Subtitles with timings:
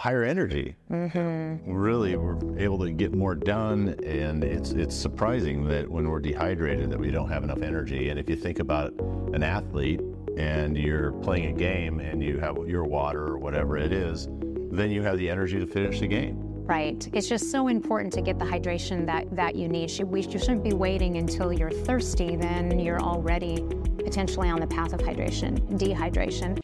[0.00, 0.74] higher energy.
[0.90, 1.70] Mm-hmm.
[1.70, 6.90] Really, we're able to get more done, and it's it's surprising that when we're dehydrated
[6.90, 8.08] that we don't have enough energy.
[8.08, 8.94] And if you think about
[9.34, 10.00] an athlete
[10.38, 14.26] and you're playing a game and you have your water or whatever it is,
[14.72, 16.38] then you have the energy to finish the game.
[16.64, 17.06] Right.
[17.12, 19.90] It's just so important to get the hydration that, that you need.
[20.04, 23.60] We, you shouldn't be waiting until you're thirsty, then you're already
[23.98, 26.60] potentially on the path of hydration, dehydration.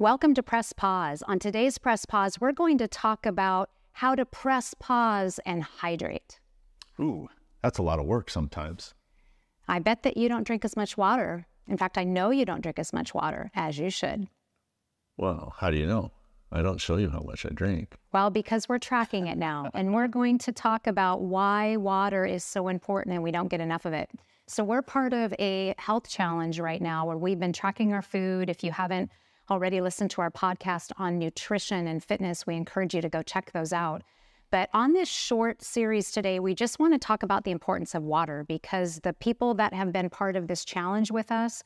[0.00, 1.24] Welcome to Press Pause.
[1.28, 6.40] On today's Press Pause, we're going to talk about how to press pause and hydrate.
[6.98, 7.28] Ooh,
[7.62, 8.94] that's a lot of work sometimes.
[9.68, 11.44] I bet that you don't drink as much water.
[11.68, 14.28] In fact, I know you don't drink as much water as you should.
[15.18, 16.12] Well, how do you know?
[16.50, 17.94] I don't show you how much I drink.
[18.10, 22.42] Well, because we're tracking it now, and we're going to talk about why water is
[22.42, 24.08] so important and we don't get enough of it.
[24.46, 28.48] So, we're part of a health challenge right now where we've been tracking our food.
[28.48, 29.10] If you haven't
[29.50, 33.52] already listened to our podcast on nutrition and fitness, we encourage you to go check
[33.52, 34.02] those out.
[34.50, 38.02] But on this short series today, we just want to talk about the importance of
[38.02, 41.62] water because the people that have been part of this challenge with us,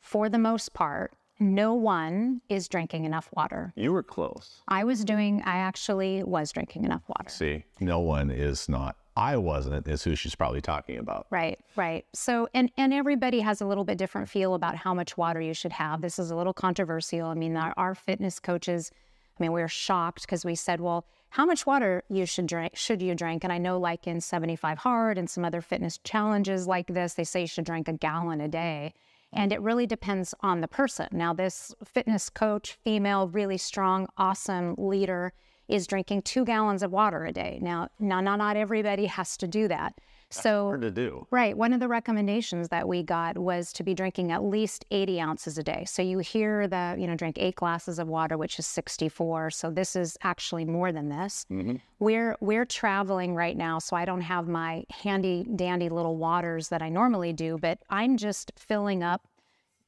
[0.00, 3.72] for the most part, no one is drinking enough water.
[3.76, 4.62] You were close.
[4.68, 7.28] I was doing, I actually was drinking enough water.
[7.28, 8.96] See, no one is not.
[9.16, 11.26] I wasn't, is who she's probably talking about.
[11.30, 12.06] Right, right.
[12.14, 15.52] So, and and everybody has a little bit different feel about how much water you
[15.52, 16.00] should have.
[16.00, 17.28] This is a little controversial.
[17.28, 18.90] I mean, our, our fitness coaches,
[19.38, 22.76] I mean, we were shocked because we said, well, how much water you should drink?
[22.76, 23.44] Should you drink?
[23.44, 27.24] And I know, like in 75 Hard and some other fitness challenges like this, they
[27.24, 28.94] say you should drink a gallon a day.
[29.32, 31.08] And it really depends on the person.
[31.10, 35.32] Now, this fitness coach, female, really strong, awesome leader,
[35.68, 37.58] is drinking two gallons of water a day.
[37.62, 39.94] Now, now, not everybody has to do that.
[40.30, 41.26] So, Hard to do.
[41.30, 45.20] right, one of the recommendations that we got was to be drinking at least 80
[45.20, 45.84] ounces a day.
[45.86, 49.50] So you hear the, you know, drink eight glasses of water, which is 64.
[49.50, 51.44] So this is actually more than this.
[51.50, 51.76] Mm-hmm.
[51.98, 56.80] We're we're traveling right now, so I don't have my handy dandy little waters that
[56.80, 59.26] I normally do, but I'm just filling up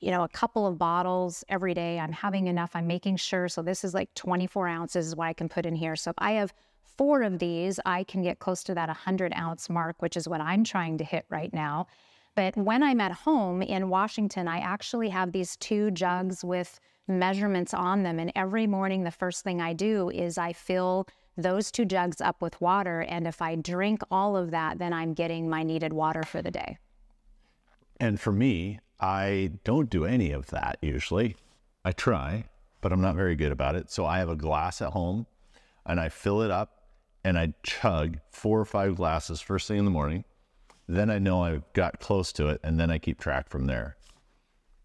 [0.04, 1.98] you know, a couple of bottles every day.
[1.98, 2.72] I'm having enough.
[2.74, 3.48] I'm making sure.
[3.48, 5.96] So this is like 24 ounces is what I can put in here.
[5.96, 9.70] So if I have four of these, I can get close to that 100 ounce
[9.70, 11.86] mark, which is what I'm trying to hit right now.
[12.34, 17.72] But when I'm at home in Washington, I actually have these two jugs with measurements
[17.72, 18.18] on them.
[18.18, 22.42] And every morning, the first thing I do is I fill those two jugs up
[22.42, 23.00] with water.
[23.00, 26.50] And if I drink all of that, then I'm getting my needed water for the
[26.50, 26.76] day.
[27.98, 31.36] And for me, I don't do any of that usually.
[31.84, 32.44] I try,
[32.80, 33.90] but I'm not very good about it.
[33.90, 35.26] So I have a glass at home
[35.84, 36.84] and I fill it up
[37.22, 40.24] and I chug four or five glasses first thing in the morning.
[40.88, 43.98] Then I know I've got close to it and then I keep track from there.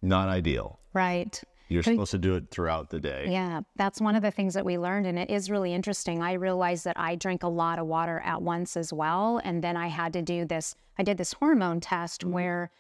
[0.02, 0.82] Not ideal.
[0.94, 1.42] Right.
[1.70, 3.28] You're supposed to do it throughout the day.
[3.30, 6.20] Yeah, that's one of the things that we learned, and it is really interesting.
[6.20, 9.78] I realized that I drink a lot of water at once as well, and then
[9.78, 10.76] I had to do this.
[10.98, 12.32] I did this hormone test mm-hmm.
[12.32, 12.72] where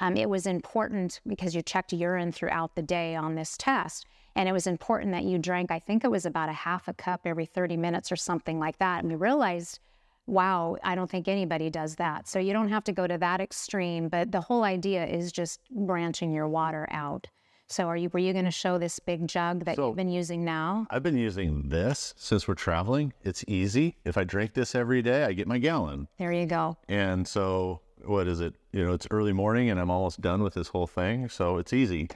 [0.00, 4.48] um, it was important because you checked urine throughout the day on this test, and
[4.48, 5.70] it was important that you drank.
[5.70, 8.78] I think it was about a half a cup every 30 minutes or something like
[8.78, 9.02] that.
[9.02, 9.78] And we realized,
[10.26, 12.28] wow, I don't think anybody does that.
[12.28, 15.60] So you don't have to go to that extreme, but the whole idea is just
[15.70, 17.28] branching your water out.
[17.68, 20.08] So are you were you going to show this big jug that So- you've been
[20.08, 20.86] using now?
[20.90, 23.12] I've been using this since we're traveling.
[23.24, 23.96] It's easy.
[24.04, 26.06] If I drink this every day, I get my gallon.
[26.18, 26.76] There you go.
[26.88, 28.54] And so, what is it?
[28.72, 31.28] You know, it's early morning and I'm almost done with this whole thing.
[31.28, 32.08] So, it's easy.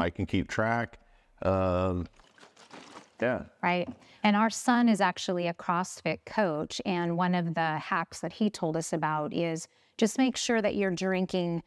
[0.00, 0.98] I can keep track.
[1.42, 2.06] Um,
[3.20, 3.42] yeah.
[3.62, 3.88] Right.
[4.22, 6.80] And our son is actually a CrossFit coach.
[6.84, 9.68] And one of the hacks that he told us about is
[9.98, 11.62] just make sure that you're drinking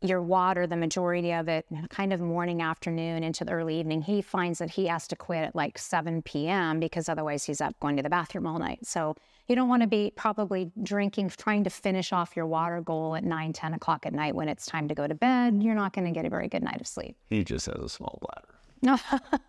[0.00, 4.02] your water, the majority of it, kind of morning, afternoon into the early evening.
[4.02, 6.78] He finds that he has to quit at like 7 p.m.
[6.78, 8.86] because otherwise he's up going to the bathroom all night.
[8.86, 9.16] So
[9.48, 13.24] you don't want to be probably drinking, trying to finish off your water goal at
[13.24, 15.62] 9, 10 o'clock at night when it's time to go to bed.
[15.62, 17.16] You're not going to get a very good night of sleep.
[17.28, 18.54] He just has a small bladder.
[18.80, 18.98] No,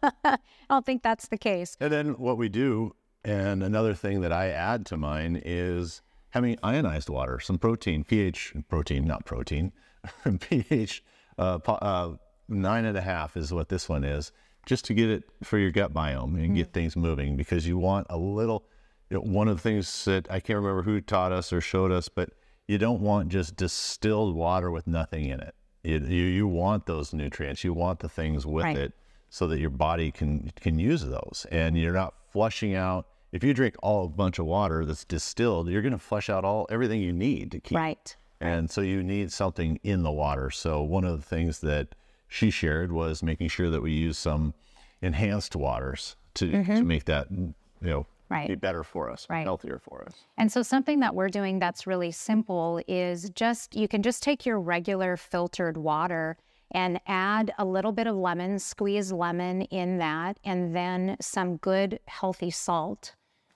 [0.23, 0.37] I
[0.69, 1.77] don't think that's the case.
[1.79, 6.57] And then what we do, and another thing that I add to mine is having
[6.63, 9.71] ionized water, some protein, pH protein, not protein,
[10.39, 11.03] pH
[11.37, 12.13] uh, uh,
[12.47, 14.31] nine and a half is what this one is,
[14.65, 18.07] just to get it for your gut biome and get things moving because you want
[18.09, 18.65] a little.
[19.09, 21.91] You know, one of the things that I can't remember who taught us or showed
[21.91, 22.29] us, but
[22.67, 25.55] you don't want just distilled water with nothing in it.
[25.83, 27.63] You, you, you want those nutrients.
[27.63, 28.77] You want the things with Right.
[28.77, 28.93] it
[29.29, 33.53] so that your body can can use those and you're not flushing out if you
[33.53, 36.99] drink all a bunch of water that's distilled you're going to flush out all everything
[36.99, 38.15] you need to keep Right.
[38.41, 41.89] And so you need something in the water so one of the things that
[42.27, 44.53] she shared was making sure that we use some
[45.01, 48.47] enhanced waters to, to make that you know, Right.
[48.47, 49.43] be better for us, Right.
[49.43, 50.13] healthier for us.
[50.37, 54.45] And so something that we're doing that's really simple is just you can just take
[54.45, 56.37] your regular filtered water
[56.69, 61.99] and add a little bit of lemon, squeeze lemon in that, and then some good
[62.05, 63.15] healthy salt.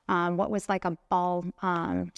[0.09, 2.11] Um, what was like a ball um,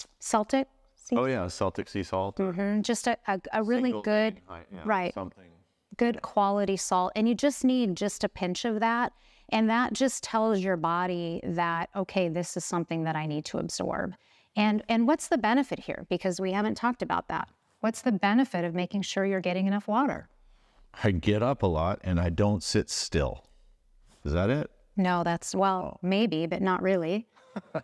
[1.08, 1.24] Celtic?
[1.24, 2.38] Oh yeah, Celtic sea salt.
[2.40, 5.14] or Mhm, Just a, a, a really single good, grain, yeah, right.
[5.14, 5.44] Something.
[5.96, 7.12] good quality salt.
[7.16, 9.12] And you just need just a pinch of that.
[9.50, 13.58] And that just tells your body that, okay, this is something that I need to
[13.58, 14.14] absorb.
[14.56, 16.06] And, and what's the benefit here?
[16.08, 17.48] Because we haven't talked about that.
[17.80, 20.28] What's the benefit of making sure you're getting enough water?
[21.04, 23.44] I get up a lot and I don't sit still.
[24.24, 24.70] Is that it?
[24.96, 27.28] No, that's, well, maybe, but not really.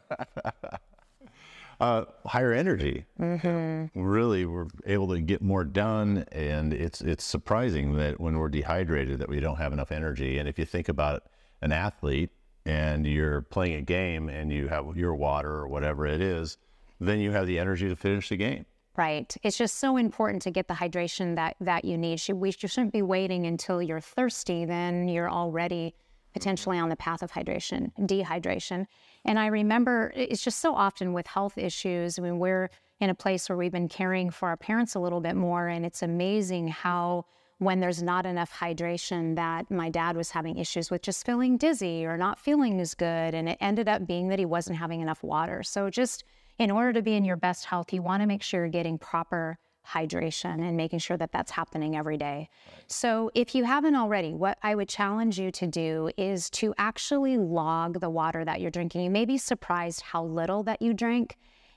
[1.82, 3.04] Uh, higher energy.
[3.18, 9.18] Really, we're able to get more done, and it's it's surprising that when we're dehydrated,
[9.18, 10.38] that we don't have enough energy.
[10.38, 11.24] And if you think about
[11.60, 12.30] an athlete
[12.66, 16.56] and you're playing a game and you have your water or whatever it is,
[17.00, 18.64] then you have the energy to finish the game.
[18.96, 19.36] Right.
[19.42, 22.22] It's just so important to get the hydration that that you need.
[22.28, 24.64] We you shouldn't be waiting until you're thirsty.
[24.64, 25.96] Then you're already
[26.32, 28.86] potentially on the path of hydration, dehydration.
[29.24, 32.18] And I remember it's just so often with health issues.
[32.18, 32.70] I mean, we're
[33.00, 35.84] in a place where we've been caring for our parents a little bit more, and
[35.84, 37.26] it's amazing how
[37.58, 42.04] when there's not enough hydration that my dad was having issues with just feeling dizzy
[42.04, 45.22] or not feeling as good and it ended up being that he wasn't having enough
[45.22, 46.24] water so just
[46.58, 48.98] in order to be in your best health you want to make sure you're getting
[48.98, 52.48] proper hydration and making sure that that's happening every day
[52.86, 57.36] so if you haven't already what i would challenge you to do is to actually
[57.36, 61.36] log the water that you're drinking you may be surprised how little that you drink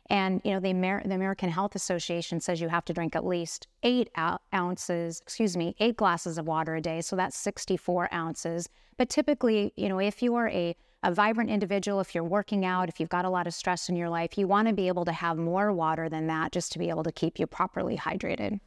[0.09, 3.25] and you know the, Amer- the American Health Association says you have to drink at
[3.25, 4.09] least eight
[4.53, 7.01] ounces, excuse me, eight glasses of water a day.
[7.01, 8.69] So that's 64 ounces.
[8.97, 10.75] But typically, you know, if you are a,
[11.05, 13.95] a vibrant individual, if you're working out, if you've got a lot of stress in
[13.95, 16.79] your life, you want to be able to have more water than that just to
[16.79, 18.59] be able to keep you properly hydrated.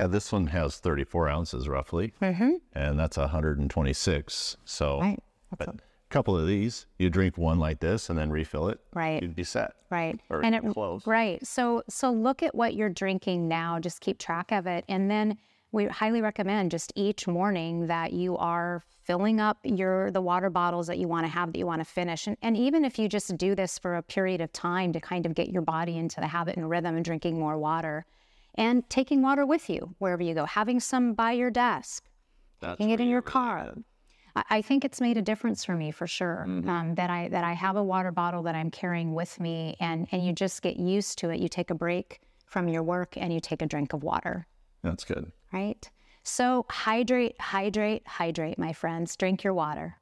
[0.00, 2.54] Yeah, this one has 34 ounces roughly, mm-hmm.
[2.72, 4.56] and that's 126.
[4.64, 5.22] So, Right.
[5.56, 5.74] but a
[6.10, 8.80] couple of these, you drink one like this and then refill it.
[8.92, 9.22] Right.
[9.22, 9.74] You'd be set.
[9.88, 10.20] Right.
[10.30, 11.06] Or and it, close.
[11.06, 11.46] Right.
[11.46, 14.84] So so look at what you're drinking now, just keep track of it.
[14.88, 15.38] And then
[15.74, 20.86] we highly recommend just each morning that you are filling up your the water bottles
[20.86, 22.26] that you want to have that you want to finish.
[22.26, 25.26] And, and even if you just do this for a period of time to kind
[25.26, 28.06] of get your body into the habit and rhythm and drinking more water
[28.54, 32.04] and taking water with you wherever you go, having some by your desk,
[32.60, 33.64] That's taking it in your really car.
[33.74, 33.84] good.
[34.36, 36.44] I I think it's made a difference for me for sure.
[36.48, 36.68] Mm-hmm.
[36.68, 40.08] Um, that I that I have a water bottle that I'm carrying with me, and
[40.12, 41.40] and you just get used to it.
[41.40, 44.46] You take a break from your work and you take a drink of water,
[44.82, 45.32] That's good.
[45.54, 45.90] Right?
[46.24, 49.16] So hydrate, hydrate, hydrate, my friends.
[49.16, 49.98] Drink your water.